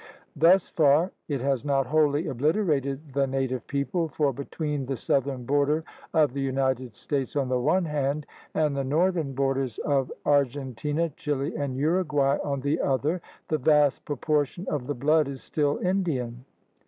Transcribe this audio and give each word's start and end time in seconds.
Thus 0.35 0.67
far 0.71 1.11
it 1.27 1.41
has 1.41 1.63
not 1.63 1.85
wholly 1.85 2.25
obliterated 2.25 3.13
the 3.13 3.27
native 3.27 3.67
people, 3.67 4.07
for 4.07 4.33
between 4.33 4.87
the 4.87 4.97
southern 4.97 5.45
border 5.45 5.83
of 6.11 6.33
the 6.33 6.41
United 6.41 6.95
States 6.95 7.35
on 7.35 7.49
the 7.49 7.59
one 7.59 7.85
hand, 7.85 8.25
and 8.55 8.75
the 8.75 8.83
northern 8.83 9.33
borders 9.33 9.77
of 9.77 10.11
Ar 10.25 10.43
gentina, 10.43 11.15
Chile, 11.17 11.55
and 11.55 11.77
Uruguay 11.77 12.39
on 12.43 12.61
the 12.61 12.81
other, 12.81 13.21
the 13.47 13.59
vast 13.59 14.03
proportion 14.03 14.65
of 14.69 14.87
the 14.87 14.95
blood 14.95 15.27
is 15.27 15.43
still 15.43 15.77
Indian. 15.77 16.45